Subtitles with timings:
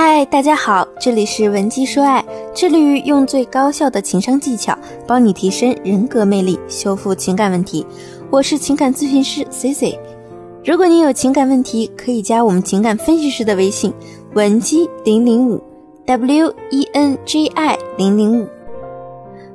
[0.00, 2.24] 嗨，大家好，这里是文姬说爱，
[2.54, 4.78] 致力于用最高效的情商技巧
[5.08, 7.84] 帮你提升人格魅力，修复情感问题。
[8.30, 9.98] 我是情感咨询师 C C。
[10.64, 13.92] 如果你有情感问题，可以加我们情感分析师的微信
[14.34, 15.60] 文姬零零五
[16.06, 18.46] W E N J I 零零五。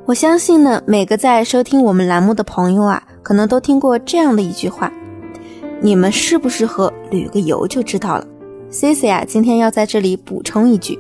[0.05, 4.91] 我相信呢，每个在收听我们栏目的朋友啊，可能都听过这样的一句话：
[5.80, 8.28] 你们适不适合旅个游就知道了。
[8.73, 10.97] C C 啊，今天要在这里补充一句，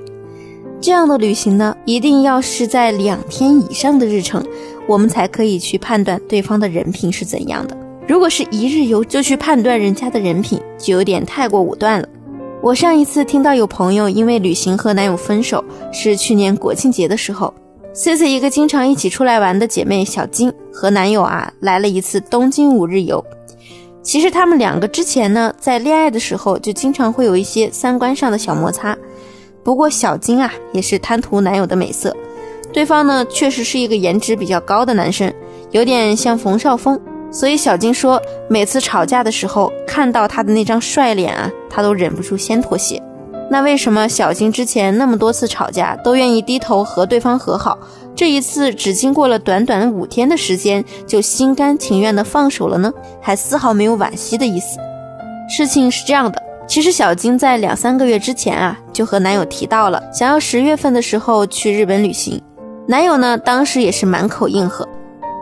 [0.79, 4.45] 这样的旅行呢，一定要是在两天以上的日程，
[4.87, 7.75] 我们才可以去判断对方的人品是怎样的。
[8.07, 12.07] 如果是一日游就去判断人家的人品，就有点太过武断了。
[12.61, 17.51] 我上一次听到有朋友因为旅行和男友分手，是去年国庆节的时候
[17.93, 23.25] ，C C 一个经常一起出来玩的姐妹小金和男友啊来了一次东京五日游。
[24.03, 28.95] 其实他们两个之前呢，在恋爱的时候就经常会有一些三观上的小摩擦。
[29.63, 32.13] 不过小金啊，也是贪图男友的美色，
[32.73, 35.33] 对方呢确实是一个颜值比较高的男生，
[35.71, 36.99] 有点像冯绍峰。
[37.31, 43.01] 所以小金说，每次吵架的时候看到他的那张帅脸啊，他都忍不住先妥协。
[43.49, 47.77] 那为什么小金之前那么多次吵架都愿意低头和对方和好？
[48.15, 52.93] 这一次只经过了短短五天的时间，就心甘情愿的放手了呢？
[53.21, 54.77] 还丝毫没有惋惜的意思。
[55.49, 62.41] 事情是这样的，其实小金在两三个月之前啊，就和男友提到了想要十月份的时候去日本旅行。
[62.87, 64.87] 男友呢，当时也是满口应和。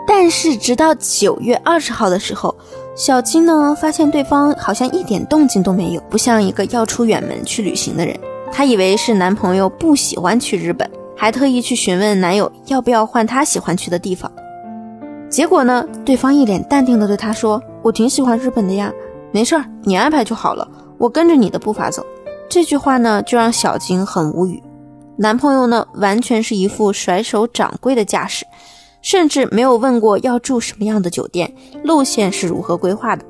[0.08, 2.56] 但是直到九月二十号的时候，
[2.96, 8.18] 小金呢发现对方好像一点动静都没有，不像一个要出远门去旅行的人。
[8.52, 10.90] 她以为是男朋友不喜欢去日本。
[11.22, 14.32] 还特意去询问男友要不要换他喜欢去的地方，
[15.30, 18.92] 结果呢，对方一脸淡定的对他说：“我挺喜欢日本的呀，
[19.32, 22.04] 没事儿，你安排就好了，我跟着你的步伐走。”
[22.50, 24.64] 这句话呢，就让小金很无语。
[25.16, 28.44] 男朋友呢，完全是一副甩手掌柜的架势，
[29.04, 31.54] 甚至没有问过要住什么样的酒店，
[31.84, 33.24] 路线是如何规划的。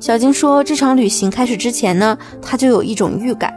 [0.00, 3.54] 小金说，这场旅行开始之前呢，他就有一种预感，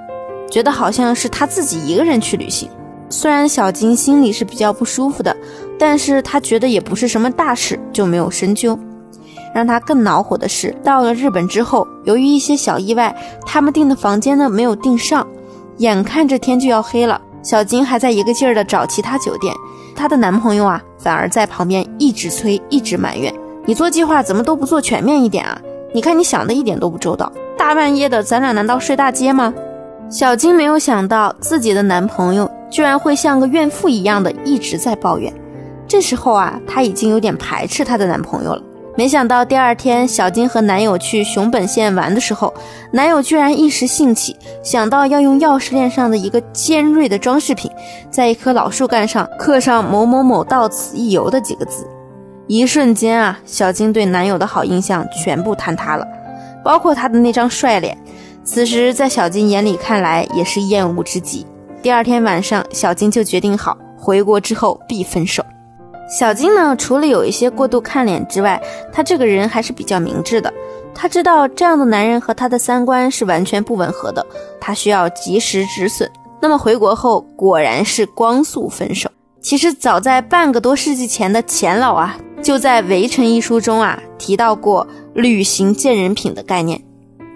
[0.52, 2.70] 觉得好像是他自己一个人去旅行。
[3.10, 5.36] 虽然小金心里是比较不舒服的，
[5.78, 8.78] 但是他觉得也不是什么大事，就没有深究。
[9.54, 13.16] 让他更恼火的是，到了日本之后，由于一些小意外，
[13.46, 15.26] 他们订的房间呢没有订上，
[15.78, 19.52] 眼看着天就要黑了，小金还在一个劲儿的找其他酒店，
[19.96, 23.34] 她的男朋友啊反而在旁边一直催，一直埋怨
[23.66, 25.60] ：“你做计划怎么都不做全面一点啊？
[25.96, 29.52] 你看你想的一点都不周到，大半夜的，咱俩难道睡大街吗？”
[30.12, 32.50] 小金没有想到自己的男朋友。
[32.70, 35.34] 居然会像个怨妇一样的一直在抱怨，
[35.88, 38.62] 这时候啊，她已经有点排斥她的男朋友了。
[38.96, 42.54] 没想到第二天，小金和男友去熊本县玩的时候，
[42.92, 47.72] 男友居然一时兴起，想到要用钥匙链上的一个尖锐的装饰品，
[48.10, 51.88] 在一棵老树干上刻上“某某某到此一游”的几个字。
[52.48, 56.06] 一瞬间啊，小金对男友的好印象全部坍塌了，
[56.62, 57.98] 包括他的那张帅脸。
[58.44, 61.46] 此时在小金眼里看来，也是厌恶之极。
[61.82, 65.42] 第二天晚上，小金就决定好回国之后必分手。
[66.10, 70.54] 小金呢，除了有一些过度看脸之外，他这个人还是比较明智的。
[70.94, 74.26] 他知道这样的男人和她的三观是完全不吻合的，
[74.60, 76.10] 他需要及时止损。
[76.42, 79.10] 那么回国后，果然是光速分手。
[79.40, 84.86] 其实早在半个多世纪前的钱老啊，就在《围城》一书中啊提到过
[85.16, 86.82] “旅行见人品”的概念。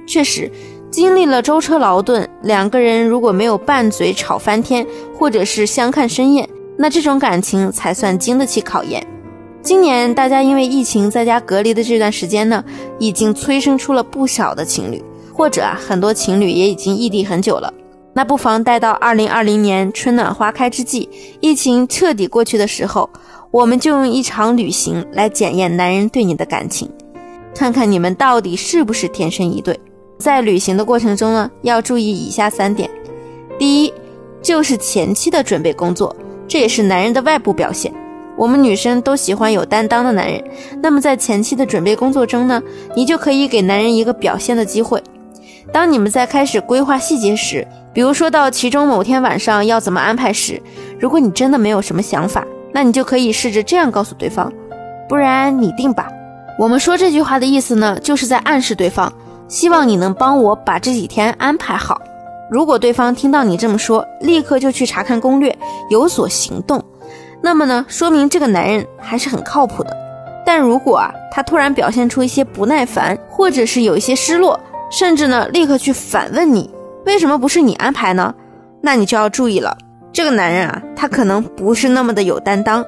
[0.06, 0.52] 确实。
[0.94, 4.86] 经历了舟车劳顿，两个人如果没有拌嘴吵翻天，
[5.18, 9.04] 或者是相看生厌，那这种感情才算经得起考验。
[9.64, 12.64] 今年大家因为疫情在家隔离的这段时间呢，
[13.00, 15.04] 已经催生出了不少的情侣，
[15.34, 17.74] 或者啊很多情侣也已经异地很久了。
[18.14, 21.10] 那不妨待到二零二零年春暖花开之际，
[21.40, 23.10] 疫情彻底过去的时候，
[23.50, 26.88] 我们就用一场旅行来检验男人对你的感情，
[27.56, 29.80] 看看你们到底是不是天生一对。
[30.24, 32.90] 在旅行的过程中呢，要注意以下三点。
[33.60, 33.94] 第一，
[34.42, 36.16] 就是前期的准备工作，
[36.48, 37.94] 这也是男人的外部表现。
[38.38, 40.42] 我们女生都喜欢有担当的男人。
[40.82, 42.64] 那么在前期的准备工作中呢，
[42.96, 45.04] 你就可以给男人一个表现的机会。
[45.74, 50.58] 当你们在开始规划细节时，比如说到其中某天晚上要怎么安排时，
[50.98, 54.50] 如果你真的没有什么想法，那你就可以试着这样告诉对方：
[55.10, 56.08] 不然你定吧。
[56.58, 59.12] 我们说这句话的意思呢，就是在暗示对方。
[59.48, 62.02] 希望你能帮我把这几天安排好。
[62.50, 65.56] 如果对方听到你这么说，立刻就去查看攻略，
[65.90, 66.84] 有所行动，
[67.42, 69.96] 那么呢，说明这个男人还是很靠谱的。
[70.46, 74.60] 但如果啊，他突然表现出一些不耐烦，或者是有一些失落，
[74.92, 76.70] 甚至呢，立刻去反问你，
[77.06, 78.34] 为什么不是你安排呢？
[78.82, 79.76] 那你就要注意了，
[80.12, 82.84] 这个男人啊，他可能不是那么的有担当，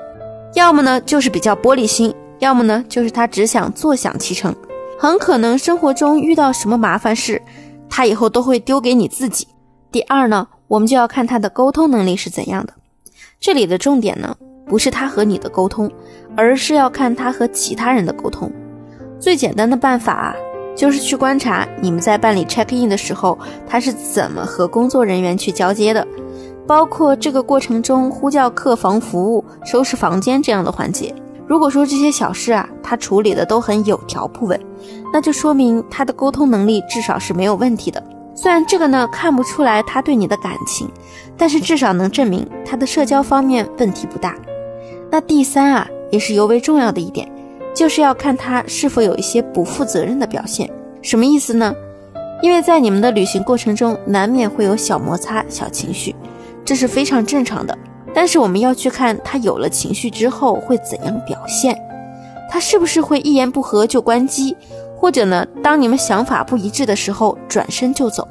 [0.54, 4.54] 要么呢就是比较玻璃心，要么呢就是他只想坐享其成，
[4.98, 7.42] 很可能生活中遇到什么麻烦事，
[7.90, 9.48] 他以后都会丢给你自己。
[9.92, 12.74] 第二呢，我们就要看他的沟通能力是怎样的，
[13.40, 15.92] 这里的重点呢，不是他和你的沟通，
[16.36, 18.52] 而是要看他和其他人的沟通。
[19.20, 20.36] 最简单的办法啊。
[20.76, 26.06] 就是去观察你们在办理 check in 的时候，他是怎么和工作人员去交接的，
[26.68, 31.16] 包括这个过程中呼叫客房服务、收拾房间这样的环节。
[31.48, 34.60] 如果说这些小事啊，他处理的都很有条不紊，
[35.14, 38.04] 那就说明他的沟通能力至少是没有问题的。
[38.34, 40.90] 虽然这个呢看不出来他对你的感情，
[41.38, 44.36] 但是至少能证明他的社交方面问题不大。
[45.12, 47.32] 那第三啊，也是尤为重要的一点。
[47.74, 50.72] 就是要看他是否有一些不负责任的表现，
[51.02, 51.76] 什么意思呢？
[52.42, 56.16] 因为在你们的旅行过程中，难免会有小摩擦、小情绪，
[56.64, 57.78] 这是非常正常的。
[58.16, 61.78] 但是我们要去看他有了情绪之后会怎样表现，
[62.50, 64.56] 他是不是会一言不合就关机，
[64.98, 68.26] 或者呢，当你们想法不一致的时候转身就走。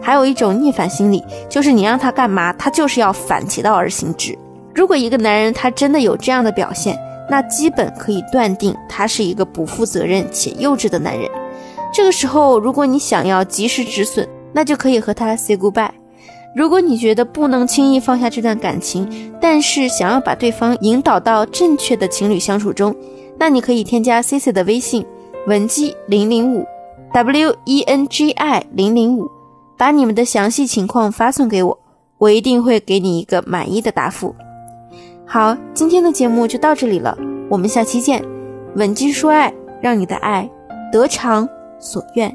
[0.00, 4.36] 还有一种逆反心理，就是你让他干嘛，他就是要反其道而行之。
[4.74, 6.98] 如果一个男人他真的有这样的表现，
[7.28, 11.28] 那基本可以断定他是一个不负责任且幼稚的男人。
[11.92, 15.90] 这个时候，如果你想要及时止损，那就可以和他 say goodbye。
[16.54, 19.08] 如果你觉得不能轻易放下这段感情，
[19.40, 22.94] 但是想要把对方引导到正确的情侣相处中，
[23.38, 25.04] 那你可以添加 C C 的微信
[25.46, 26.66] 文姬零零五
[27.12, 29.30] W E N G I 零零五，
[29.76, 31.78] 把你们的详细情况发送给我，
[32.18, 34.34] 我一定会给你一个满意的答复。
[35.24, 37.16] 好，今天的节目就到这里了，
[37.48, 38.24] 我们下期见。
[38.74, 40.48] 稳基说爱，让你的爱
[40.90, 41.48] 得偿
[41.78, 42.34] 所愿。